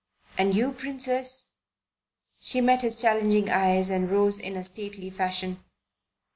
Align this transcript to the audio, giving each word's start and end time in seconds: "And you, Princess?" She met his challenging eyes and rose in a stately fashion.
"And 0.35 0.55
you, 0.55 0.71
Princess?" 0.71 1.57
She 2.39 2.59
met 2.59 2.81
his 2.81 2.99
challenging 2.99 3.51
eyes 3.51 3.91
and 3.91 4.09
rose 4.09 4.39
in 4.39 4.55
a 4.55 4.63
stately 4.63 5.11
fashion. 5.11 5.63